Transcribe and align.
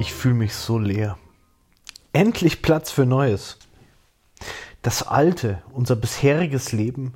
Ich 0.00 0.14
fühle 0.14 0.34
mich 0.34 0.54
so 0.54 0.78
leer. 0.78 1.18
Endlich 2.12 2.62
Platz 2.62 2.92
für 2.92 3.04
Neues. 3.04 3.58
Das 4.82 5.02
Alte, 5.02 5.60
unser 5.72 5.96
bisheriges 5.96 6.70
Leben, 6.70 7.14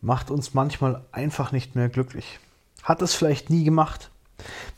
macht 0.00 0.30
uns 0.30 0.54
manchmal 0.54 1.04
einfach 1.10 1.50
nicht 1.50 1.74
mehr 1.74 1.88
glücklich. 1.88 2.38
Hat 2.84 3.02
es 3.02 3.14
vielleicht 3.14 3.50
nie 3.50 3.64
gemacht. 3.64 4.10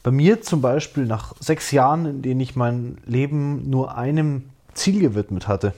Bei 0.03 0.11
mir 0.11 0.41
zum 0.41 0.63
Beispiel 0.63 1.05
nach 1.05 1.35
sechs 1.39 1.71
Jahren, 1.71 2.07
in 2.07 2.23
denen 2.23 2.41
ich 2.41 2.57
mein 2.57 2.97
Leben 3.05 3.69
nur 3.69 3.95
einem 3.95 4.49
Ziel 4.73 5.01
gewidmet 5.01 5.47
hatte. 5.47 5.75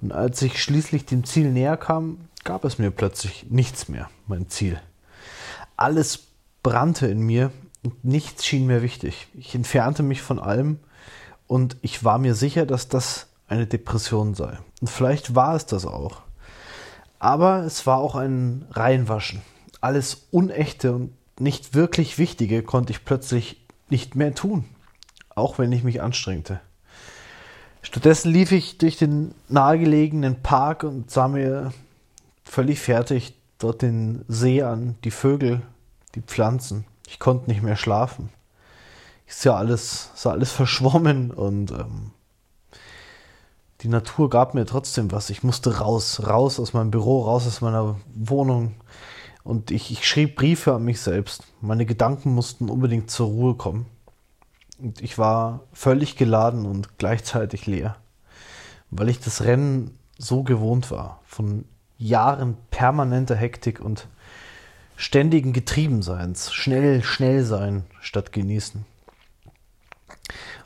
Und 0.00 0.12
als 0.12 0.40
ich 0.40 0.62
schließlich 0.62 1.04
dem 1.04 1.24
Ziel 1.24 1.50
näher 1.50 1.76
kam, 1.76 2.16
gab 2.44 2.64
es 2.64 2.78
mir 2.78 2.90
plötzlich 2.90 3.46
nichts 3.50 3.88
mehr, 3.88 4.08
mein 4.26 4.48
Ziel. 4.48 4.80
Alles 5.76 6.28
brannte 6.62 7.06
in 7.08 7.20
mir 7.20 7.52
und 7.82 8.04
nichts 8.04 8.46
schien 8.46 8.66
mir 8.66 8.80
wichtig. 8.80 9.28
Ich 9.34 9.54
entfernte 9.54 10.02
mich 10.02 10.22
von 10.22 10.38
allem 10.38 10.78
und 11.54 11.76
ich 11.82 12.02
war 12.02 12.18
mir 12.18 12.34
sicher, 12.34 12.66
dass 12.66 12.88
das 12.88 13.28
eine 13.46 13.68
Depression 13.68 14.34
sei. 14.34 14.58
Und 14.80 14.90
vielleicht 14.90 15.36
war 15.36 15.54
es 15.54 15.66
das 15.66 15.86
auch. 15.86 16.22
Aber 17.20 17.60
es 17.60 17.86
war 17.86 17.98
auch 17.98 18.16
ein 18.16 18.66
Reinwaschen. 18.72 19.40
Alles 19.80 20.26
Unechte 20.32 20.92
und 20.92 21.12
nicht 21.38 21.72
wirklich 21.72 22.18
Wichtige 22.18 22.64
konnte 22.64 22.92
ich 22.92 23.04
plötzlich 23.04 23.64
nicht 23.88 24.16
mehr 24.16 24.34
tun, 24.34 24.64
auch 25.36 25.56
wenn 25.56 25.70
ich 25.70 25.84
mich 25.84 26.02
anstrengte. 26.02 26.58
Stattdessen 27.82 28.32
lief 28.32 28.50
ich 28.50 28.78
durch 28.78 28.96
den 28.96 29.32
nahegelegenen 29.48 30.42
Park 30.42 30.82
und 30.82 31.08
sah 31.08 31.28
mir 31.28 31.72
völlig 32.42 32.80
fertig 32.80 33.32
dort 33.58 33.80
den 33.80 34.24
See 34.26 34.60
an, 34.62 34.96
die 35.04 35.12
Vögel, 35.12 35.62
die 36.16 36.22
Pflanzen. 36.22 36.84
Ich 37.06 37.20
konnte 37.20 37.48
nicht 37.48 37.62
mehr 37.62 37.76
schlafen 37.76 38.30
ist 39.26 39.44
ja 39.44 39.54
alles, 39.54 40.10
ist 40.14 40.26
alles 40.26 40.52
verschwommen 40.52 41.30
und 41.30 41.70
ähm, 41.72 42.10
die 43.84 43.88
Natur 43.88 44.30
gab 44.30 44.54
mir 44.54 44.64
trotzdem 44.64 45.12
was. 45.12 45.28
Ich 45.28 45.42
musste 45.42 45.78
raus, 45.78 46.26
raus 46.26 46.58
aus 46.58 46.72
meinem 46.72 46.90
Büro, 46.90 47.22
raus 47.22 47.46
aus 47.46 47.60
meiner 47.60 47.96
Wohnung. 48.14 48.76
Und 49.42 49.70
ich, 49.70 49.90
ich 49.90 50.08
schrieb 50.08 50.36
Briefe 50.36 50.72
an 50.72 50.84
mich 50.84 51.02
selbst. 51.02 51.44
Meine 51.60 51.84
Gedanken 51.84 52.34
mussten 52.34 52.70
unbedingt 52.70 53.10
zur 53.10 53.26
Ruhe 53.26 53.54
kommen. 53.56 53.84
Und 54.78 55.02
ich 55.02 55.18
war 55.18 55.60
völlig 55.72 56.16
geladen 56.16 56.64
und 56.64 56.98
gleichzeitig 56.98 57.66
leer, 57.66 57.96
weil 58.90 59.10
ich 59.10 59.20
das 59.20 59.42
Rennen 59.42 59.98
so 60.16 60.42
gewohnt 60.42 60.90
war. 60.90 61.20
Von 61.24 61.66
Jahren 61.98 62.56
permanenter 62.70 63.36
Hektik 63.36 63.80
und 63.80 64.08
ständigen 64.96 65.52
Getriebenseins. 65.52 66.54
Schnell, 66.54 67.02
schnell 67.02 67.44
sein 67.44 67.84
statt 68.00 68.32
genießen. 68.32 68.86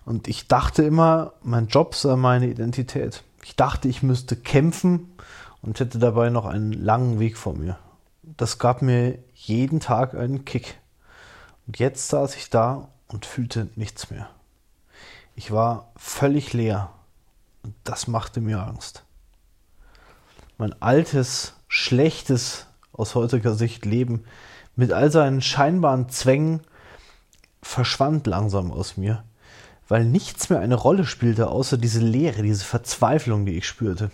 Und 0.04 0.28
ich 0.28 0.48
dachte 0.48 0.82
immer, 0.82 1.34
mein 1.42 1.66
Job 1.66 1.94
sei 1.94 2.16
meine 2.16 2.48
Identität. 2.48 3.22
Ich 3.44 3.56
dachte, 3.56 3.88
ich 3.88 4.02
müsste 4.02 4.36
kämpfen 4.36 5.12
und 5.62 5.80
hätte 5.80 5.98
dabei 5.98 6.30
noch 6.30 6.46
einen 6.46 6.72
langen 6.72 7.18
Weg 7.18 7.36
vor 7.36 7.54
mir. 7.54 7.78
Das 8.22 8.58
gab 8.58 8.82
mir 8.82 9.18
jeden 9.34 9.80
Tag 9.80 10.14
einen 10.14 10.44
Kick. 10.44 10.78
Und 11.66 11.78
jetzt 11.78 12.08
saß 12.08 12.36
ich 12.36 12.50
da 12.50 12.88
und 13.06 13.26
fühlte 13.26 13.68
nichts 13.74 14.10
mehr. 14.10 14.30
Ich 15.34 15.50
war 15.52 15.92
völlig 15.96 16.52
leer 16.52 16.90
und 17.62 17.74
das 17.84 18.06
machte 18.06 18.40
mir 18.40 18.66
Angst. 18.66 19.04
Mein 20.56 20.80
altes, 20.80 21.54
schlechtes, 21.68 22.66
aus 22.92 23.14
heutiger 23.14 23.54
Sicht 23.54 23.84
Leben 23.84 24.24
mit 24.74 24.92
all 24.92 25.12
seinen 25.12 25.40
scheinbaren 25.40 26.08
Zwängen 26.08 26.62
verschwand 27.62 28.26
langsam 28.26 28.72
aus 28.72 28.96
mir 28.96 29.22
weil 29.88 30.04
nichts 30.04 30.50
mehr 30.50 30.60
eine 30.60 30.74
Rolle 30.74 31.04
spielte, 31.04 31.48
außer 31.48 31.78
diese 31.78 32.00
Leere, 32.00 32.42
diese 32.42 32.64
Verzweiflung, 32.64 33.46
die 33.46 33.56
ich 33.56 33.66
spürte. 33.66 34.10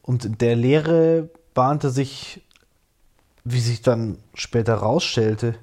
Und 0.00 0.40
der 0.40 0.56
Leere 0.56 1.28
bahnte 1.52 1.90
sich, 1.90 2.42
wie 3.44 3.60
sich 3.60 3.82
dann 3.82 4.18
später 4.34 4.74
rausstellte, 4.74 5.56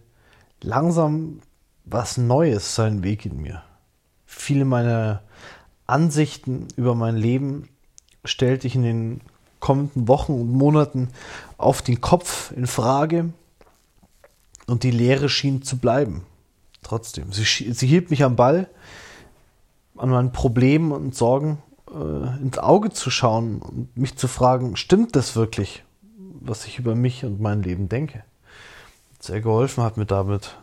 langsam 0.61 1.39
was 1.85 2.17
Neues 2.17 2.75
seinen 2.75 3.03
Weg 3.03 3.25
in 3.25 3.41
mir. 3.41 3.63
Viele 4.25 4.65
meiner 4.65 5.23
Ansichten 5.87 6.67
über 6.75 6.93
mein 6.93 7.15
Leben 7.15 7.69
stellte 8.25 8.67
ich 8.67 8.75
in 8.75 8.83
den 8.83 9.21
kommenden 9.61 10.07
Wochen 10.07 10.33
und 10.33 10.51
Monaten 10.51 11.09
auf 11.57 11.81
den 11.81 11.99
Kopf 11.99 12.51
in 12.51 12.67
Frage 12.67 13.33
und 14.67 14.83
die 14.83 14.91
Lehre 14.91 15.29
schien 15.29 15.63
zu 15.63 15.77
bleiben 15.77 16.25
trotzdem. 16.81 17.31
Sie, 17.31 17.43
sie 17.43 17.87
hielt 17.87 18.09
mich 18.09 18.23
am 18.23 18.35
Ball, 18.35 18.69
an 19.97 20.09
meinen 20.09 20.31
Problemen 20.31 20.91
und 20.91 21.15
Sorgen 21.15 21.61
äh, 21.91 22.41
ins 22.41 22.57
Auge 22.57 22.91
zu 22.91 23.09
schauen 23.09 23.61
und 23.61 23.95
mich 23.97 24.15
zu 24.17 24.27
fragen, 24.27 24.75
stimmt 24.75 25.15
das 25.15 25.35
wirklich, 25.35 25.83
was 26.39 26.65
ich 26.65 26.79
über 26.79 26.95
mich 26.95 27.25
und 27.25 27.41
mein 27.41 27.63
Leben 27.63 27.89
denke? 27.89 28.23
Sehr 29.19 29.41
geholfen 29.41 29.83
hat 29.83 29.97
mir 29.97 30.05
damit, 30.05 30.57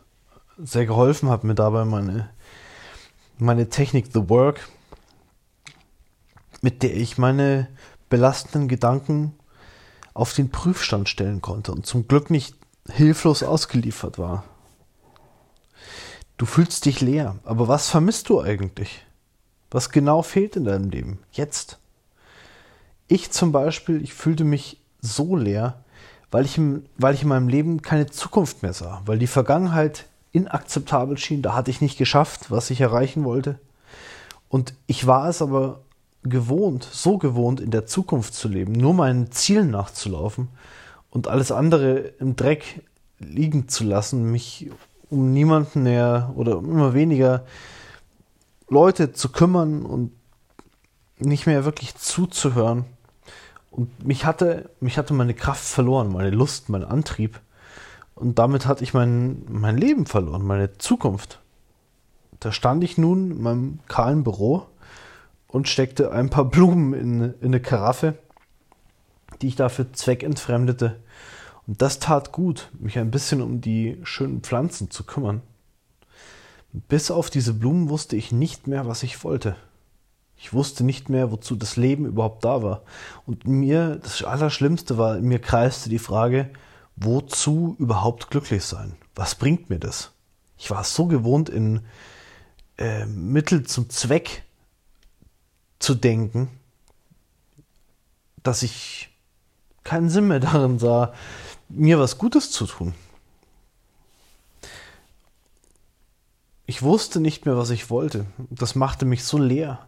sehr 0.59 0.87
geholfen 0.87 1.29
hat 1.29 1.45
mir 1.45 1.55
dabei 1.55 1.85
meine, 1.85 2.31
meine 3.39 3.69
Technik 3.69 4.07
The 4.13 4.29
Work, 4.29 4.69
mit 6.63 6.83
der 6.83 6.97
ich 6.97 7.19
meine 7.19 7.69
belastenden 8.09 8.69
Gedanken 8.69 9.35
auf 10.15 10.33
den 10.33 10.51
Prüfstand 10.51 11.09
stellen 11.09 11.43
konnte 11.43 11.73
und 11.73 11.85
zum 11.85 12.09
Glück 12.09 12.31
nicht 12.31 12.57
hilflos 12.89 13.43
ausgeliefert 13.43 14.19
war. 14.19 14.45
Du 16.37 16.45
fühlst 16.45 16.85
dich 16.85 17.01
leer, 17.01 17.37
aber 17.45 17.67
was 17.67 17.89
vermisst 17.89 18.29
du 18.29 18.41
eigentlich? 18.41 19.07
Was 19.71 19.91
genau 19.91 20.23
fehlt 20.23 20.57
in 20.57 20.65
deinem 20.65 20.91
Leben? 20.91 21.19
Jetzt. 21.33 21.79
Ich 23.09 23.31
zum 23.31 23.53
Beispiel, 23.53 24.03
ich 24.03 24.13
fühlte 24.13 24.45
mich 24.45 24.79
so 25.01 25.37
leer, 25.37 25.83
weil 26.31 26.45
ich, 26.45 26.61
weil 26.99 27.15
ich 27.15 27.23
in 27.23 27.29
meinem 27.29 27.49
Leben 27.49 27.81
keine 27.81 28.07
Zukunft 28.07 28.63
mehr 28.63 28.73
sah, 28.73 29.01
weil 29.07 29.19
die 29.19 29.27
Vergangenheit 29.27 30.07
inakzeptabel 30.33 31.17
schien, 31.17 31.41
da 31.41 31.55
hatte 31.55 31.71
ich 31.71 31.81
nicht 31.81 31.97
geschafft, 31.97 32.51
was 32.51 32.71
ich 32.71 32.81
erreichen 32.81 33.25
wollte. 33.25 33.59
Und 34.49 34.75
ich 34.87 35.07
war 35.07 35.29
es 35.29 35.41
aber 35.41 35.81
gewohnt, 36.23 36.87
so 36.91 37.17
gewohnt, 37.17 37.61
in 37.61 37.71
der 37.71 37.87
Zukunft 37.87 38.35
zu 38.35 38.49
leben, 38.49 38.73
nur 38.73 38.93
meinen 38.93 39.31
Zielen 39.33 39.71
nachzulaufen 39.71 40.49
und 41.11 41.29
alles 41.29 41.53
andere 41.53 41.99
im 42.19 42.37
Dreck 42.37 42.83
liegen 43.19 43.69
zu 43.69 43.85
lassen, 43.85 44.31
mich 44.31 44.71
um 45.11 45.33
niemanden 45.33 45.83
mehr 45.83 46.33
oder 46.37 46.59
immer 46.59 46.95
weniger 46.95 47.45
Leute 48.69 49.13
zu 49.13 49.31
kümmern 49.31 49.85
und 49.85 50.13
nicht 51.19 51.47
mehr 51.47 51.65
wirklich 51.65 51.95
zuzuhören. 51.95 52.85
Und 53.71 54.07
mich 54.07 54.25
hatte, 54.25 54.71
mich 54.81 54.99
hatte 54.99 55.15
meine 55.15 55.35
Kraft 55.35 55.65
verloren, 55.65 56.13
meine 56.13 56.31
Lust, 56.31 56.69
mein 56.69 56.85
Antrieb. 56.85 57.41
Und 58.15 58.39
damit 58.39 58.67
hatte 58.67 58.83
ich 58.83 58.95
mein, 58.95 59.45
mein 59.49 59.77
Leben 59.77 60.07
verloren, 60.07 60.45
meine 60.45 60.79
Zukunft. 60.79 61.41
Da 62.41 62.53
stand 62.53 62.83
ich 62.85 62.99
nun 62.99 63.31
in 63.31 63.43
meinem 63.43 63.79
kahlen 63.89 64.25
Büro 64.25 64.67
und 65.47 65.69
steckte 65.69 66.13
ein 66.13 66.31
paar 66.31 66.47
Blumen 66.47 66.95
in, 66.95 67.35
in 67.41 67.47
eine 67.47 67.61
Karaffe, 67.61 68.15
die 69.41 69.49
ich 69.49 69.57
dafür 69.57 69.93
zweckentfremdete 69.93 70.99
und 71.67 71.83
das 71.83 71.99
tat 71.99 72.33
gut, 72.33 72.71
mich 72.79 72.99
ein 72.99 73.11
bisschen 73.11 73.43
um 73.43 73.61
die 73.61 73.99
schönen 74.05 74.41
Pflanzen 74.41 74.91
zu 74.91 75.05
kümmern. 75.05 75.43
Bis 76.73 77.11
auf 77.11 77.31
diese 77.31 77.55
Blumen 77.55 77.89
wusste 77.89 78.17
ich 78.17 78.33
nicht 78.33 78.67
mehr, 78.67 78.87
was 78.87 79.03
ich 79.03 79.25
wollte. 79.25 79.57
Ich 80.37 80.53
wusste 80.53 80.85
nicht 80.85 81.09
mehr, 81.09 81.33
wozu 81.33 81.57
das 81.57 81.77
Leben 81.77 82.05
überhaupt 82.05 82.45
da 82.45 82.63
war. 82.63 82.83
Und 83.25 83.47
mir, 83.47 83.97
das 83.97 84.23
Allerschlimmste 84.23 84.99
war, 84.99 85.19
mir 85.19 85.39
kreiste 85.39 85.89
die 85.89 85.99
Frage, 85.99 86.51
wozu 86.95 87.75
überhaupt 87.79 88.31
glücklich 88.31 88.65
sein? 88.65 88.95
Was 89.15 89.35
bringt 89.35 89.71
mir 89.71 89.79
das? 89.79 90.13
Ich 90.59 90.71
war 90.71 90.85
so 90.85 91.07
gewohnt, 91.07 91.49
in 91.49 91.81
äh, 92.79 93.07
Mittel 93.07 93.65
zum 93.65 93.89
Zweck 93.91 94.45
zu 95.79 95.95
denken, 95.95 96.49
dass 98.43 98.63
ich 98.63 99.09
keinen 99.85 100.11
Sinn 100.11 100.29
mehr 100.29 100.41
darin 100.41 100.79
sah, 100.79 101.13
mir 101.69 101.99
was 101.99 102.19
Gutes 102.19 102.51
zu 102.51 102.67
tun. 102.67 102.95
Ich 106.67 106.83
wusste 106.83 107.21
nicht 107.21 107.47
mehr, 107.47 107.57
was 107.57 107.71
ich 107.71 107.91
wollte. 107.91 108.27
Das 108.51 108.75
machte 108.75 109.05
mich 109.05 109.25
so 109.25 109.39
leer. 109.39 109.87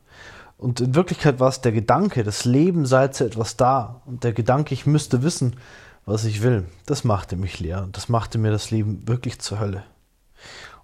Und 0.57 0.81
in 0.81 0.95
Wirklichkeit 0.95 1.41
war 1.41 1.49
es 1.49 1.61
der 1.61 1.73
Gedanke, 1.73 2.25
das 2.25 2.45
Leben 2.45 2.87
sei 2.87 3.09
zu 3.09 3.25
etwas 3.25 3.57
da. 3.57 4.03
Und 4.07 4.25
der 4.25 4.33
Gedanke, 4.33 4.75
ich 4.75 4.87
müsste 4.87 5.23
wissen, 5.23 5.57
was 6.05 6.25
ich 6.25 6.43
will, 6.43 6.65
das 6.87 7.05
machte 7.05 7.37
mich 7.37 7.61
leer. 7.61 7.83
Und 7.83 7.97
das 7.97 8.09
machte 8.09 8.39
mir 8.39 8.51
das 8.51 8.71
Leben 8.71 9.07
wirklich 9.07 9.41
zur 9.41 9.61
Hölle. 9.61 9.85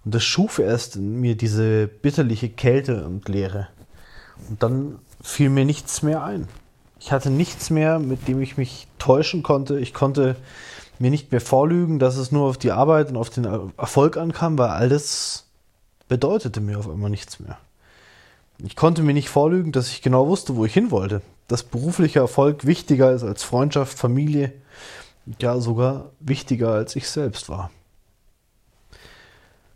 Und 0.03 0.13
das 0.13 0.23
schuf 0.23 0.59
erst 0.59 0.97
in 0.97 1.19
mir 1.19 1.35
diese 1.35 1.87
bitterliche 1.87 2.49
Kälte 2.49 3.05
und 3.05 3.27
Leere. 3.27 3.67
Und 4.49 4.61
dann 4.61 4.99
fiel 5.21 5.49
mir 5.49 5.65
nichts 5.65 6.03
mehr 6.03 6.23
ein. 6.23 6.47
Ich 6.99 7.11
hatte 7.11 7.29
nichts 7.29 7.69
mehr, 7.69 7.99
mit 7.99 8.27
dem 8.27 8.41
ich 8.41 8.57
mich 8.57 8.87
täuschen 8.99 9.43
konnte. 9.43 9.79
Ich 9.79 9.93
konnte 9.93 10.35
mir 10.99 11.09
nicht 11.09 11.31
mehr 11.31 11.41
vorlügen, 11.41 11.99
dass 11.99 12.17
es 12.17 12.31
nur 12.31 12.47
auf 12.47 12.57
die 12.57 12.71
Arbeit 12.71 13.09
und 13.09 13.17
auf 13.17 13.29
den 13.29 13.45
Erfolg 13.45 14.17
ankam, 14.17 14.57
weil 14.57 14.69
all 14.69 14.89
das 14.89 15.45
bedeutete 16.07 16.61
mir 16.61 16.79
auf 16.79 16.89
einmal 16.89 17.09
nichts 17.09 17.39
mehr. 17.39 17.57
Ich 18.59 18.75
konnte 18.75 19.01
mir 19.01 19.13
nicht 19.13 19.29
vorlügen, 19.29 19.71
dass 19.71 19.89
ich 19.89 20.01
genau 20.01 20.27
wusste, 20.27 20.55
wo 20.55 20.65
ich 20.65 20.73
hin 20.73 20.91
wollte. 20.91 21.21
Dass 21.47 21.63
beruflicher 21.63 22.21
Erfolg 22.21 22.65
wichtiger 22.65 23.11
ist 23.11 23.23
als 23.23 23.43
Freundschaft, 23.43 23.97
Familie, 23.97 24.53
ja 25.39 25.59
sogar 25.59 26.11
wichtiger 26.19 26.71
als 26.71 26.95
ich 26.95 27.09
selbst 27.09 27.49
war. 27.49 27.71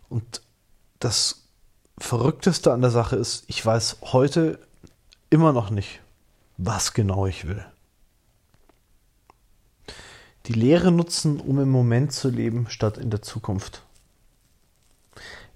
Und 0.10 0.42
das 1.00 1.44
Verrückteste 1.98 2.72
an 2.72 2.82
der 2.82 2.92
Sache 2.92 3.16
ist, 3.16 3.44
ich 3.48 3.64
weiß 3.64 3.98
heute 4.02 4.60
immer 5.30 5.54
noch 5.54 5.70
nicht, 5.70 6.00
was 6.58 6.94
genau 6.94 7.26
ich 7.26 7.48
will. 7.48 7.66
Die 10.50 10.54
Lehre 10.54 10.92
nutzen, 10.92 11.40
um 11.40 11.60
im 11.60 11.70
Moment 11.70 12.12
zu 12.12 12.28
leben, 12.28 12.66
statt 12.70 12.98
in 12.98 13.12
der 13.12 13.22
Zukunft. 13.22 13.84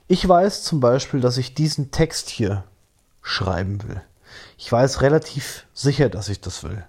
Ich 0.07 0.29
weiß 0.29 0.63
zum 0.63 0.81
Beispiel, 0.81 1.19
dass 1.19 1.37
ich 1.37 1.55
diesen 1.55 1.89
Text 1.89 2.29
hier 2.29 2.63
schreiben 3.23 3.81
will. 3.87 4.03
Ich 4.55 4.71
weiß 4.71 5.01
relativ 5.01 5.65
sicher, 5.73 6.09
dass 6.09 6.29
ich 6.29 6.41
das 6.41 6.63
will. 6.63 6.85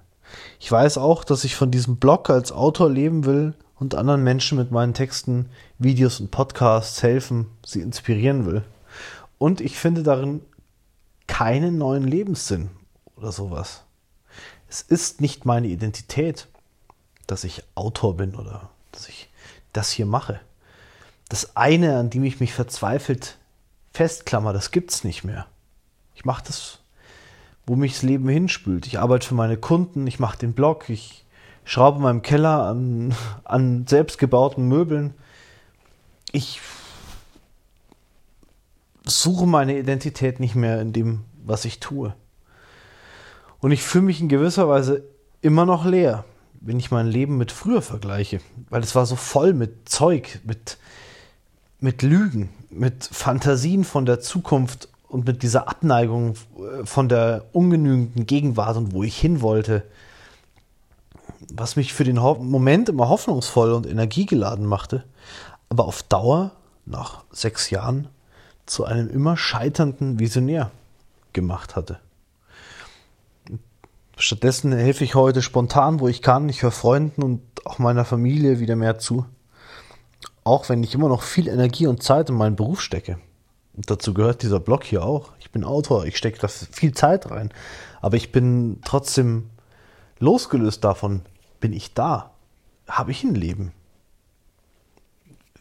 Ich 0.60 0.70
weiß 0.70 0.98
auch, 0.98 1.24
dass 1.24 1.44
ich 1.44 1.56
von 1.56 1.70
diesem 1.70 1.96
Blog 1.96 2.28
als 2.28 2.52
Autor 2.52 2.90
leben 2.90 3.24
will 3.24 3.54
und 3.76 3.94
anderen 3.94 4.22
Menschen 4.22 4.58
mit 4.58 4.70
meinen 4.70 4.92
Texten, 4.92 5.48
Videos 5.78 6.20
und 6.20 6.30
Podcasts 6.30 7.02
helfen, 7.02 7.46
sie 7.64 7.80
inspirieren 7.80 8.44
will. 8.44 8.64
Und 9.38 9.62
ich 9.62 9.78
finde 9.78 10.02
darin 10.02 10.42
keinen 11.26 11.78
neuen 11.78 12.04
Lebenssinn 12.04 12.68
oder 13.16 13.32
sowas. 13.32 13.84
Es 14.68 14.82
ist 14.82 15.22
nicht 15.22 15.46
meine 15.46 15.68
Identität, 15.68 16.48
dass 17.26 17.44
ich 17.44 17.62
Autor 17.74 18.16
bin 18.16 18.34
oder 18.34 18.70
dass 18.92 19.08
ich 19.08 19.28
das 19.72 19.90
hier 19.90 20.06
mache. 20.06 20.40
Das 21.28 21.56
eine, 21.56 21.98
an 21.98 22.10
dem 22.10 22.24
ich 22.24 22.40
mich 22.40 22.52
verzweifelt 22.52 23.38
festklammer, 23.92 24.52
das 24.52 24.70
gibt's 24.70 25.04
nicht 25.04 25.24
mehr. 25.24 25.46
Ich 26.14 26.24
mache 26.24 26.44
das, 26.46 26.80
wo 27.66 27.76
mich 27.76 27.92
das 27.92 28.02
Leben 28.02 28.28
hinspült. 28.28 28.86
Ich 28.86 28.98
arbeite 28.98 29.26
für 29.26 29.34
meine 29.34 29.56
Kunden, 29.56 30.06
ich 30.06 30.18
mache 30.18 30.38
den 30.38 30.52
Blog, 30.52 30.88
ich 30.88 31.24
schraube 31.64 31.96
in 31.96 32.02
meinem 32.02 32.22
Keller 32.22 32.64
an, 32.64 33.14
an 33.44 33.86
selbstgebauten 33.86 34.68
Möbeln. 34.68 35.14
Ich 36.32 36.60
suche 39.06 39.46
meine 39.46 39.78
Identität 39.78 40.40
nicht 40.40 40.54
mehr 40.54 40.80
in 40.80 40.92
dem, 40.92 41.24
was 41.44 41.64
ich 41.64 41.80
tue. 41.80 42.14
Und 43.60 43.70
ich 43.70 43.82
fühle 43.82 44.04
mich 44.04 44.20
in 44.20 44.28
gewisser 44.28 44.68
Weise 44.68 45.04
immer 45.40 45.64
noch 45.66 45.84
leer, 45.84 46.24
wenn 46.64 46.78
ich 46.78 46.90
mein 46.90 47.06
Leben 47.06 47.36
mit 47.36 47.52
früher 47.52 47.82
vergleiche, 47.82 48.40
weil 48.70 48.82
es 48.82 48.94
war 48.94 49.06
so 49.06 49.16
voll 49.16 49.52
mit 49.52 49.88
Zeug, 49.88 50.40
mit, 50.44 50.78
mit 51.80 52.02
Lügen, 52.02 52.48
mit 52.70 53.04
Fantasien 53.04 53.84
von 53.84 54.06
der 54.06 54.20
Zukunft 54.20 54.88
und 55.08 55.26
mit 55.26 55.42
dieser 55.42 55.68
Abneigung 55.68 56.34
äh, 56.56 56.84
von 56.84 57.08
der 57.08 57.44
ungenügenden 57.52 58.26
Gegenwart 58.26 58.76
und 58.76 58.92
wo 58.92 59.02
ich 59.02 59.16
hin 59.16 59.42
wollte, 59.42 59.84
was 61.52 61.76
mich 61.76 61.92
für 61.92 62.04
den 62.04 62.16
Moment 62.16 62.88
immer 62.88 63.08
hoffnungsvoll 63.08 63.72
und 63.72 63.86
energiegeladen 63.86 64.64
machte, 64.66 65.04
aber 65.68 65.84
auf 65.84 66.02
Dauer 66.02 66.52
nach 66.86 67.24
sechs 67.30 67.70
Jahren 67.70 68.08
zu 68.64 68.84
einem 68.84 69.10
immer 69.10 69.36
scheiternden 69.36 70.18
Visionär 70.18 70.70
gemacht 71.34 71.76
hatte. 71.76 71.98
Stattdessen 74.16 74.72
helfe 74.72 75.04
ich 75.04 75.14
heute 75.14 75.42
spontan, 75.42 76.00
wo 76.00 76.08
ich 76.08 76.22
kann. 76.22 76.48
Ich 76.48 76.62
höre 76.62 76.70
Freunden 76.70 77.22
und 77.22 77.42
auch 77.64 77.78
meiner 77.78 78.04
Familie 78.04 78.60
wieder 78.60 78.76
mehr 78.76 78.98
zu. 78.98 79.26
Auch 80.44 80.68
wenn 80.68 80.82
ich 80.82 80.94
immer 80.94 81.08
noch 81.08 81.22
viel 81.22 81.48
Energie 81.48 81.86
und 81.86 82.02
Zeit 82.02 82.30
in 82.30 82.36
meinen 82.36 82.56
Beruf 82.56 82.80
stecke. 82.80 83.18
Und 83.76 83.90
dazu 83.90 84.14
gehört 84.14 84.42
dieser 84.42 84.60
Blog 84.60 84.84
hier 84.84 85.04
auch. 85.04 85.32
Ich 85.40 85.50
bin 85.50 85.64
Autor, 85.64 86.06
ich 86.06 86.16
stecke 86.16 86.38
da 86.38 86.48
viel 86.48 86.94
Zeit 86.94 87.30
rein. 87.30 87.50
Aber 88.00 88.16
ich 88.16 88.30
bin 88.30 88.80
trotzdem 88.84 89.50
losgelöst 90.20 90.84
davon, 90.84 91.22
bin 91.58 91.72
ich 91.72 91.94
da. 91.94 92.30
Habe 92.86 93.10
ich 93.10 93.24
ein 93.24 93.34
Leben 93.34 93.72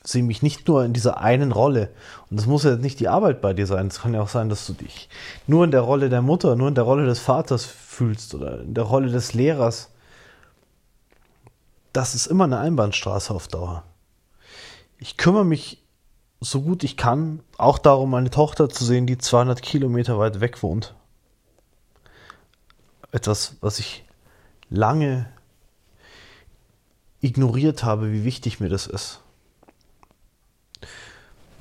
sehe 0.06 0.24
mich 0.24 0.42
nicht 0.42 0.68
nur 0.68 0.84
in 0.84 0.94
dieser 0.94 1.20
einen 1.20 1.52
Rolle. 1.52 1.90
Und 2.30 2.40
das 2.40 2.46
muss 2.46 2.64
ja 2.64 2.76
nicht 2.76 3.00
die 3.00 3.08
Arbeit 3.08 3.42
bei 3.42 3.54
dir 3.54 3.68
sein. 3.68 3.88
Es 3.88 4.02
kann 4.02 4.14
ja 4.14 4.22
auch 4.22 4.30
sein, 4.30 4.50
dass 4.50 4.68
du 4.68 4.74
dich 4.74 5.10
nur 5.48 5.64
in 5.64 5.72
der 5.72 5.82
Rolle 5.82 6.10
der 6.10 6.22
Mutter, 6.22 6.56
nur 6.56 6.68
in 6.68 6.76
der 6.76 6.84
Rolle 6.84 7.06
des 7.06 7.20
Vaters 7.20 7.66
fühlst 7.66 8.36
oder 8.36 8.62
in 8.62 8.74
der 8.74 8.84
Rolle 8.84 9.12
des 9.12 9.34
Lehrers. 9.34 9.90
Das 11.94 12.16
ist 12.16 12.28
immer 12.28 12.44
eine 12.46 12.60
Einbahnstraße 12.60 13.34
auf 13.34 13.48
Dauer. 13.48 13.84
Ich 14.98 15.18
kümmere 15.18 15.46
mich 15.46 15.84
so 16.44 16.62
gut 16.62 16.84
ich 16.84 16.98
kann 16.98 17.42
auch 17.58 17.78
darum, 17.78 18.10
meine 18.10 18.30
Tochter 18.30 18.70
zu 18.70 18.84
sehen, 18.84 19.08
die 19.08 19.18
200 19.18 19.62
Kilometer 19.62 20.20
weit 20.20 20.42
weg 20.42 20.62
wohnt. 20.62 20.94
Etwas, 23.12 23.56
was 23.62 23.80
ich 23.80 24.04
lange 24.70 25.30
ignoriert 27.22 27.84
habe, 27.84 28.12
wie 28.12 28.26
wichtig 28.26 28.60
mir 28.60 28.70
das 28.70 28.88
ist. 28.88 29.23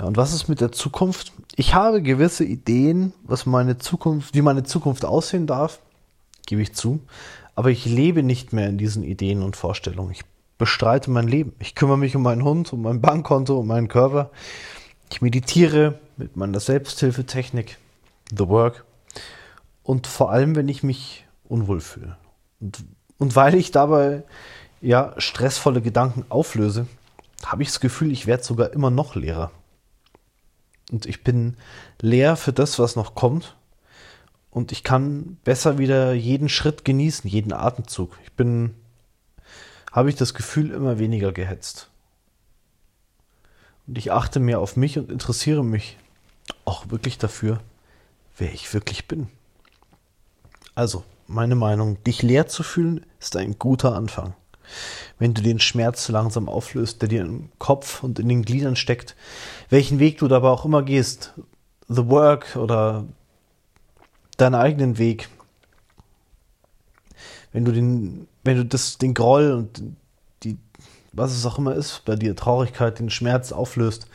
Ja, 0.03 0.09
und 0.09 0.17
was 0.17 0.35
ist 0.35 0.49
mit 0.49 0.61
der 0.61 0.73
Zukunft? 0.73 1.33
Ich 1.55 1.75
habe 1.75 2.03
gewisse 2.03 2.45
Ideen, 2.45 3.13
was 3.23 3.47
meine 3.47 3.79
Zukunft, 3.79 4.35
wie 4.35 4.43
meine 4.43 4.65
Zukunft 4.65 5.05
aussehen 5.05 5.47
darf, 5.47 5.79
gebe 6.45 6.61
ich 6.61 6.75
zu. 6.75 6.99
Aber 7.55 7.71
ich 7.71 7.85
lebe 7.85 8.25
nicht 8.25 8.53
mehr 8.53 8.69
in 8.69 8.79
diesen 8.79 9.05
Ideen 9.05 9.45
und 9.45 9.55
Vorstellungen. 9.55 10.11
Ich 10.11 10.23
bestreite 10.59 11.09
mein 11.13 11.29
Leben. 11.29 11.53
Ich 11.61 11.77
kümmere 11.77 11.99
mich 11.99 12.17
um 12.17 12.23
meinen 12.23 12.43
Hund, 12.43 12.73
um 12.73 12.83
mein 12.83 13.01
Bankkonto, 13.01 13.61
um 13.61 13.69
meinen 13.69 13.87
Körper. 13.87 14.31
Ich 15.13 15.23
meditiere 15.23 16.01
mit 16.17 16.37
meiner 16.37 16.59
Selbsthilfetechnik, 16.59 17.79
The 18.37 18.49
Work. 18.49 18.85
Und 19.85 20.09
vor 20.09 20.33
allem, 20.33 20.57
wenn 20.57 20.69
ich 20.69 20.83
mich 20.83 21.27
unwohl 21.45 21.81
fühle. 21.81 22.17
Und, 22.59 22.85
und 23.19 23.37
weil 23.37 23.55
ich 23.55 23.71
dabei 23.71 24.25
ja 24.81 25.15
stressvolle 25.19 25.81
Gedanken 25.81 26.25
auflöse, 26.29 26.89
habe 27.47 27.63
ich 27.63 27.69
das 27.69 27.79
Gefühl, 27.79 28.11
ich 28.11 28.27
werde 28.27 28.43
sogar 28.43 28.73
immer 28.73 28.91
noch 28.91 29.15
leerer. 29.15 29.53
Und 30.93 31.07
ich 31.07 31.25
bin 31.25 31.57
leer 32.01 32.37
für 32.37 32.53
das, 32.53 32.79
was 32.79 32.95
noch 32.95 33.15
kommt. 33.15 33.57
Und 34.51 34.71
ich 34.71 34.85
kann 34.85 35.39
besser 35.43 35.79
wieder 35.79 36.13
jeden 36.13 36.51
Schritt 36.51 36.85
genießen, 36.85 37.29
jeden 37.29 37.55
Atemzug. 37.55 38.19
Ich 38.25 38.33
bin, 38.33 38.75
habe 39.91 40.11
ich 40.11 40.17
das 40.17 40.35
Gefühl, 40.35 40.71
immer 40.71 40.99
weniger 40.99 41.33
gehetzt. 41.33 41.89
Und 43.87 43.97
ich 43.97 44.13
achte 44.13 44.39
mehr 44.39 44.61
auf 44.61 44.77
mich 44.77 44.99
und 44.99 45.11
interessiere 45.11 45.65
mich 45.65 45.97
auch 46.67 46.91
wirklich 46.91 47.17
dafür, 47.17 47.61
wer 48.37 48.53
ich 48.53 48.73
wirklich 48.75 49.09
bin. 49.09 49.29
Also, 50.75 51.05
meine 51.27 51.55
Meinung, 51.55 52.03
dich 52.05 52.23
leer 52.23 52.47
zu 52.47 52.63
fühlen, 52.63 53.07
ist 53.19 53.37
ein 53.37 53.59
guter 53.59 53.95
Anfang 53.97 54.35
wenn 55.19 55.35
du 55.35 55.43
den 55.43 55.59
Schmerz 55.59 56.09
langsam 56.09 56.49
auflöst, 56.49 57.03
der 57.03 57.09
dir 57.09 57.23
im 57.23 57.51
Kopf 57.59 58.03
und 58.03 58.19
in 58.19 58.29
den 58.29 58.43
Gliedern 58.43 58.77
steckt, 58.77 59.17
welchen 59.71 59.99
Weg 59.99 60.19
du 60.19 60.29
dabei 60.29 60.49
auch 60.49 60.65
immer 60.65 60.83
gehst, 60.83 61.35
The 61.89 62.09
Work 62.09 62.57
oder 62.57 63.05
deinen 64.37 64.55
eigenen 64.55 64.99
Weg, 64.99 65.29
wenn 67.53 67.65
du 67.65 67.73
den, 67.73 68.29
wenn 68.45 68.57
du 68.57 68.65
das, 68.65 68.99
den 68.99 69.15
Groll 69.15 69.53
und 69.53 69.83
die, 70.43 70.57
was 71.13 71.33
es 71.33 71.45
auch 71.47 71.59
immer 71.59 71.75
ist, 71.75 72.05
bei 72.05 72.17
dir 72.17 72.35
Traurigkeit, 72.35 72.99
den 72.99 73.11
Schmerz 73.11 73.53
auflöst, 73.53 74.07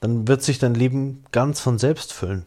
dann 0.00 0.28
wird 0.28 0.42
sich 0.42 0.58
dein 0.58 0.74
Leben 0.74 1.24
ganz 1.32 1.60
von 1.60 1.78
selbst 1.78 2.12
füllen. 2.12 2.44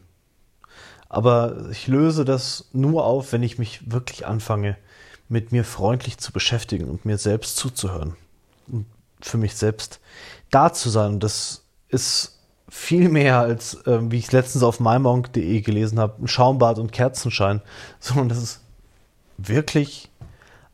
Aber 1.08 1.68
ich 1.70 1.86
löse 1.88 2.24
das 2.24 2.70
nur 2.72 3.04
auf, 3.04 3.32
wenn 3.32 3.42
ich 3.42 3.58
mich 3.58 3.92
wirklich 3.92 4.26
anfange, 4.26 4.78
mit 5.32 5.50
mir 5.50 5.64
freundlich 5.64 6.18
zu 6.18 6.30
beschäftigen 6.30 6.90
und 6.90 7.06
mir 7.06 7.16
selbst 7.16 7.56
zuzuhören. 7.56 8.16
Und 8.68 8.86
für 9.22 9.38
mich 9.38 9.56
selbst 9.56 9.98
da 10.50 10.74
zu 10.74 10.90
sein. 10.90 11.20
Das 11.20 11.64
ist 11.88 12.38
viel 12.68 13.08
mehr 13.08 13.38
als, 13.38 13.74
äh, 13.86 14.10
wie 14.10 14.18
ich 14.18 14.30
letztens 14.30 14.62
auf 14.62 14.78
mymonk.de 14.78 15.62
gelesen 15.62 15.98
habe, 15.98 16.22
ein 16.22 16.28
Schaumbad 16.28 16.78
und 16.78 16.92
Kerzenschein, 16.92 17.62
sondern 17.98 18.28
das 18.28 18.38
ist 18.38 18.60
wirklich 19.38 20.10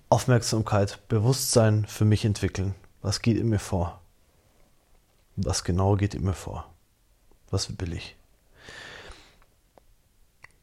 Aufmerksamkeit, 0.09 0.99
Bewusstsein 1.09 1.87
für 1.87 2.05
mich 2.05 2.25
entwickeln. 2.25 2.75
Was 3.01 3.23
geht 3.23 3.37
in 3.37 3.49
mir 3.49 3.61
vor? 3.61 4.01
Was 5.37 5.63
genau 5.63 5.95
geht 5.95 6.15
in 6.15 6.25
mir 6.25 6.35
vor? 6.35 6.69
Was 7.51 7.79
will 7.79 7.93
ich? 7.93 8.18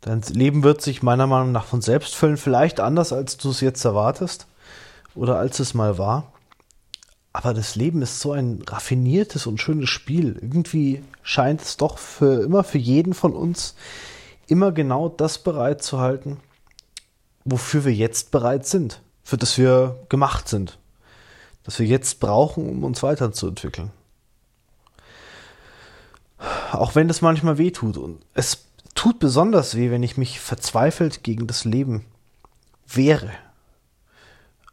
Dein 0.02 0.22
Leben 0.22 0.64
wird 0.64 0.82
sich 0.82 1.02
meiner 1.02 1.28
Meinung 1.28 1.52
nach 1.52 1.66
von 1.66 1.82
selbst 1.82 2.16
füllen, 2.16 2.38
vielleicht 2.38 2.80
anders, 2.80 3.12
als 3.12 3.38
du 3.38 3.50
es 3.50 3.62
jetzt 3.62 3.84
erwartest 3.86 4.48
oder 5.16 5.38
als 5.38 5.60
es 5.60 5.74
mal 5.74 5.98
war. 5.98 6.32
Aber 7.34 7.54
das 7.54 7.76
Leben 7.76 8.02
ist 8.02 8.22
so 8.22 8.32
ein 8.32 8.62
raffiniertes 8.66 9.46
und 9.46 9.60
schönes 9.60 9.90
Spiel. 9.90 10.38
Irgendwie 10.42 11.04
scheint 11.22 11.62
es 11.62 11.76
doch 11.76 11.98
für 11.98 12.44
immer 12.44 12.64
für 12.64 12.78
jeden 12.78 13.14
von 13.14 13.34
uns 13.34 13.76
immer 14.48 14.72
genau 14.72 15.10
das 15.10 15.40
bereit 15.40 15.84
zu 15.84 16.00
halten, 16.00 16.40
wofür 17.44 17.84
wir 17.84 17.94
jetzt 17.94 18.32
bereit 18.32 18.66
sind, 18.66 19.02
für 19.24 19.38
das 19.38 19.58
wir 19.58 20.00
gemacht 20.08 20.48
sind, 20.48 20.78
das 21.64 21.80
wir 21.80 21.88
jetzt 21.88 22.20
brauchen, 22.20 22.70
um 22.70 22.84
uns 22.84 23.04
weiterzuentwickeln. 23.04 23.92
Auch 26.72 26.96
wenn 26.96 27.08
das 27.08 27.22
manchmal 27.22 27.58
wehtut 27.58 27.98
und 27.98 28.22
es 28.34 28.66
tut 28.96 29.20
besonders 29.20 29.76
weh, 29.76 29.92
wenn 29.92 30.04
ich 30.04 30.18
mich 30.18 30.40
verzweifelt 30.40 31.24
gegen 31.24 31.46
das 31.46 31.66
Leben 31.66 32.06
wehre, 32.88 33.32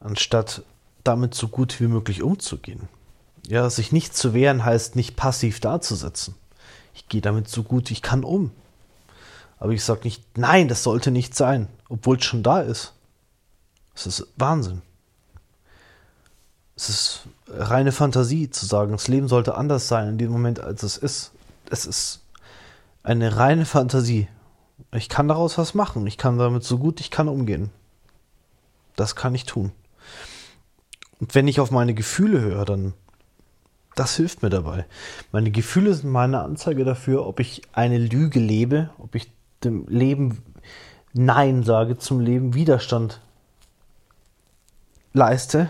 anstatt 0.00 0.62
damit 1.04 1.34
so 1.34 1.48
gut 1.48 1.80
wie 1.80 1.88
möglich 1.88 2.22
umzugehen. 2.22 2.88
Ja, 3.46 3.68
sich 3.68 3.92
nicht 3.92 4.16
zu 4.16 4.32
wehren 4.34 4.64
heißt 4.64 4.96
nicht 4.96 5.16
passiv 5.16 5.60
dazusitzen. 5.60 6.36
Ich 6.94 7.08
gehe 7.08 7.20
damit 7.20 7.48
so 7.48 7.64
gut 7.64 7.90
ich 7.90 8.00
kann 8.00 8.24
um. 8.24 8.52
Aber 9.58 9.72
ich 9.72 9.84
sage 9.84 10.02
nicht, 10.04 10.38
nein, 10.38 10.68
das 10.68 10.82
sollte 10.82 11.10
nicht 11.10 11.36
sein, 11.36 11.68
obwohl 11.88 12.16
es 12.16 12.24
schon 12.24 12.42
da 12.42 12.60
ist. 12.60 12.94
Es 13.94 14.06
ist 14.06 14.26
Wahnsinn. 14.36 14.82
Es 16.76 16.88
ist 16.88 17.20
reine 17.48 17.92
Fantasie 17.92 18.50
zu 18.50 18.64
sagen, 18.66 18.92
das 18.92 19.08
Leben 19.08 19.28
sollte 19.28 19.56
anders 19.56 19.88
sein 19.88 20.08
in 20.08 20.18
dem 20.18 20.30
Moment, 20.30 20.60
als 20.60 20.82
es 20.82 20.96
ist. 20.96 21.32
Es 21.70 21.84
ist 21.86 22.21
eine 23.02 23.36
reine 23.36 23.64
Fantasie. 23.64 24.28
Ich 24.92 25.08
kann 25.08 25.28
daraus 25.28 25.58
was 25.58 25.74
machen. 25.74 26.06
Ich 26.06 26.18
kann 26.18 26.38
damit 26.38 26.64
so 26.64 26.78
gut 26.78 27.00
ich 27.00 27.10
kann 27.10 27.28
umgehen. 27.28 27.70
Das 28.96 29.16
kann 29.16 29.34
ich 29.34 29.44
tun. 29.44 29.72
Und 31.20 31.34
wenn 31.34 31.48
ich 31.48 31.60
auf 31.60 31.70
meine 31.70 31.94
Gefühle 31.94 32.40
höre, 32.40 32.64
dann 32.64 32.94
das 33.94 34.16
hilft 34.16 34.42
mir 34.42 34.50
dabei. 34.50 34.86
Meine 35.32 35.50
Gefühle 35.50 35.92
sind 35.94 36.10
meine 36.10 36.40
Anzeige 36.40 36.84
dafür, 36.84 37.26
ob 37.26 37.40
ich 37.40 37.62
eine 37.72 37.98
Lüge 37.98 38.40
lebe, 38.40 38.90
ob 38.98 39.14
ich 39.14 39.30
dem 39.64 39.86
Leben 39.86 40.42
Nein 41.12 41.62
sage, 41.62 41.98
zum 41.98 42.20
Leben 42.20 42.54
Widerstand 42.54 43.20
leiste 45.12 45.68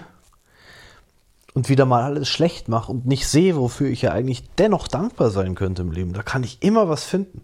und 1.54 1.68
wieder 1.68 1.84
mal 1.84 2.02
alles 2.02 2.28
schlecht 2.28 2.68
mache 2.68 2.90
und 2.90 3.06
nicht 3.06 3.26
sehe, 3.26 3.56
wofür 3.56 3.88
ich 3.88 4.02
ja 4.02 4.12
eigentlich 4.12 4.44
dennoch 4.56 4.88
dankbar 4.88 5.30
sein 5.30 5.54
könnte 5.54 5.82
im 5.82 5.92
Leben. 5.92 6.12
Da 6.12 6.22
kann 6.22 6.44
ich 6.44 6.62
immer 6.62 6.88
was 6.88 7.04
finden. 7.04 7.42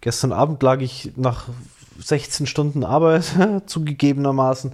Gestern 0.00 0.32
Abend 0.32 0.62
lag 0.62 0.80
ich 0.80 1.12
nach 1.16 1.48
16 1.98 2.46
Stunden 2.46 2.84
Arbeit 2.84 3.24
zugegebenermaßen 3.66 4.72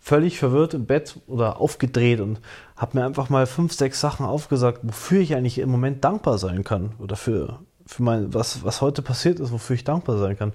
völlig 0.00 0.38
verwirrt 0.38 0.74
im 0.74 0.84
Bett 0.84 1.18
oder 1.26 1.60
aufgedreht 1.60 2.20
und 2.20 2.38
habe 2.76 2.98
mir 2.98 3.06
einfach 3.06 3.30
mal 3.30 3.46
fünf, 3.46 3.72
sechs 3.72 4.02
Sachen 4.02 4.26
aufgesagt, 4.26 4.80
wofür 4.82 5.20
ich 5.20 5.34
eigentlich 5.34 5.58
im 5.58 5.70
Moment 5.70 6.04
dankbar 6.04 6.36
sein 6.36 6.62
kann 6.62 6.92
oder 6.98 7.16
für, 7.16 7.60
für 7.86 8.02
mein, 8.02 8.34
was, 8.34 8.64
was 8.64 8.82
heute 8.82 9.00
passiert 9.00 9.40
ist, 9.40 9.50
wofür 9.50 9.76
ich 9.76 9.84
dankbar 9.84 10.18
sein 10.18 10.36
kann. 10.36 10.52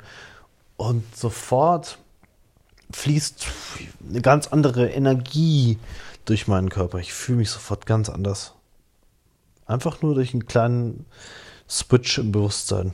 Und 0.77 1.03
sofort 1.15 1.97
fließt 2.91 3.47
eine 4.07 4.21
ganz 4.21 4.47
andere 4.47 4.89
Energie 4.89 5.79
durch 6.29 6.47
meinen 6.47 6.69
Körper. 6.69 6.99
Ich 6.99 7.11
fühle 7.11 7.39
mich 7.39 7.49
sofort 7.49 7.85
ganz 7.85 8.09
anders. 8.09 8.53
Einfach 9.65 10.01
nur 10.01 10.15
durch 10.15 10.33
einen 10.33 10.45
kleinen 10.45 11.05
Switch 11.67 12.17
im 12.17 12.31
Bewusstsein. 12.31 12.93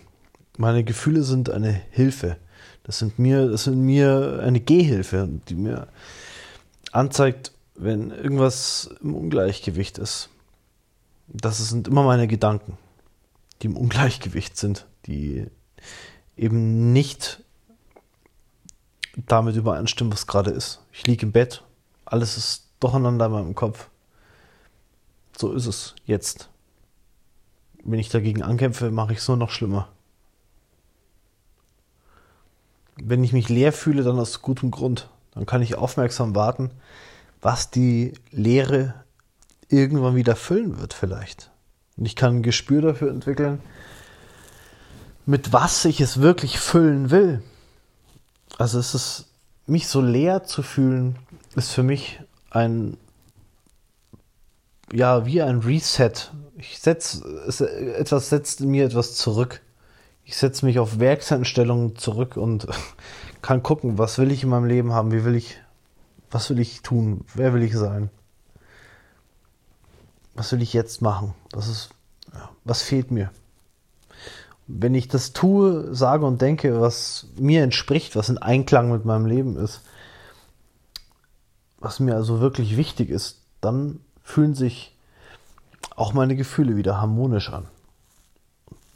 Meine 0.58 0.84
Gefühle 0.84 1.24
sind 1.24 1.50
eine 1.50 1.72
Hilfe. 1.92 2.38
Das 2.84 3.00
sind 3.00 3.20
mir, 3.20 3.50
das 3.50 3.66
sind 3.66 3.82
mir 3.82 4.40
eine 4.42 4.62
Gehhilfe, 4.62 5.28
die 5.50 5.56
mir 5.56 5.88
anzeigt, 6.92 7.52
wenn 7.76 8.12
irgendwas 8.12 8.90
im 9.02 9.16
Ungleichgewicht 9.16 9.98
ist. 9.98 10.30
Das 11.28 11.58
sind 11.58 11.88
immer 11.88 12.04
meine 12.04 12.28
Gedanken, 12.28 12.78
die 13.62 13.68
im 13.68 13.76
Ungleichgewicht 13.76 14.56
sind, 14.56 14.86
die 15.08 15.48
eben 16.38 16.94
nicht 16.94 17.44
damit 19.26 19.56
übereinstimmen, 19.56 20.14
was 20.14 20.28
gerade 20.28 20.52
ist. 20.52 20.82
Ich 20.94 21.06
liege 21.08 21.26
im 21.26 21.32
Bett, 21.32 21.64
alles 22.06 22.38
ist 22.38 22.65
durcheinander 22.80 23.28
in 23.28 23.32
meinem 23.32 23.56
Kopf. 23.56 23.90
So 25.38 25.52
ist 25.54 25.66
es 25.66 25.96
jetzt. 26.06 26.50
Wenn 27.84 28.00
ich 28.00 28.10
dagegen 28.10 28.42
ankämpfe, 28.42 28.92
mache 28.92 29.14
ich 29.14 29.20
es 29.20 29.28
nur 29.28 29.38
noch 29.38 29.50
schlimmer. 29.50 29.90
Wenn 32.98 33.24
ich 33.24 33.34
mich 33.34 33.50
leer 33.50 33.74
fühle, 33.74 34.04
dann 34.04 34.20
aus 34.20 34.42
gutem 34.42 34.72
Grund. 34.72 35.10
Dann 35.32 35.46
kann 35.46 35.62
ich 35.62 35.76
aufmerksam 35.76 36.34
warten, 36.34 36.72
was 37.42 37.70
die 37.70 38.14
Leere 38.32 38.94
irgendwann 39.70 40.16
wieder 40.16 40.36
füllen 40.36 40.80
wird 40.80 40.94
vielleicht. 40.94 41.52
Und 41.98 42.06
ich 42.06 42.16
kann 42.16 42.38
ein 42.38 42.44
Gespür 42.44 42.82
dafür 42.82 43.12
entwickeln, 43.12 43.62
mit 45.26 45.54
was 45.54 45.86
ich 45.86 46.02
es 46.02 46.22
wirklich 46.22 46.60
füllen 46.60 47.12
will. 47.12 47.42
Also 48.58 48.80
es 48.80 48.96
ist, 48.96 49.28
mich 49.68 49.88
so 49.88 50.02
leer 50.02 50.44
zu 50.44 50.62
fühlen, 50.62 51.18
ist 51.56 51.72
für 51.72 51.84
mich 51.84 52.20
ein, 52.56 52.98
ja, 54.92 55.26
wie 55.26 55.42
ein 55.42 55.60
Reset. 55.60 56.14
Ich 56.58 56.80
setze, 56.80 57.24
etwas 57.98 58.30
setzt 58.30 58.62
mir 58.62 58.86
etwas 58.86 59.16
zurück. 59.16 59.62
Ich 60.24 60.38
setze 60.38 60.66
mich 60.66 60.80
auf 60.80 61.00
Werkseinstellungen 61.00 61.96
zurück 61.98 62.38
und 62.38 62.68
kann 63.42 63.62
gucken, 63.62 63.98
was 63.98 64.18
will 64.18 64.32
ich 64.32 64.44
in 64.44 64.50
meinem 64.50 64.66
Leben 64.66 64.94
haben, 64.94 65.12
wie 65.12 65.26
will 65.26 65.36
ich, 65.36 65.60
was 66.32 66.50
will 66.50 66.60
ich 66.60 66.82
tun, 66.82 67.26
wer 67.36 67.54
will 67.54 67.64
ich 67.64 67.76
sein, 67.76 68.10
was 70.34 70.52
will 70.52 70.62
ich 70.62 70.74
jetzt 70.74 71.02
machen, 71.02 71.36
was 71.52 71.68
ist, 71.68 71.90
was 72.64 72.82
fehlt 72.82 73.12
mir 73.12 73.32
wenn 74.68 74.96
ich 74.96 75.08
das 75.08 75.34
tue, 75.34 75.94
sage 75.94 76.26
und 76.26 76.42
denke, 76.42 76.82
was 76.82 77.28
mir 77.38 77.64
entspricht, 77.64 78.16
was 78.16 78.30
in 78.30 78.38
Einklang 78.38 78.92
mit 78.92 79.06
meinem 79.06 79.26
Leben 79.26 79.58
ist, 79.58 79.82
was 81.80 82.00
mir 82.00 82.16
also 82.16 82.40
wirklich 82.40 82.78
wichtig 82.78 83.10
ist, 83.10 83.42
dann 83.62 84.00
fühlen 84.24 84.56
sich 84.56 84.96
auch 85.96 86.14
meine 86.14 86.36
Gefühle 86.36 86.76
wieder 86.76 87.00
harmonisch 87.00 87.52
an. 87.52 87.68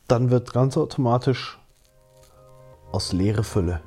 Dann 0.07 0.31
wird 0.31 0.53
ganz 0.53 0.75
automatisch 0.75 1.59
aus 2.91 3.13
Leere 3.13 3.43
Fülle. 3.43 3.81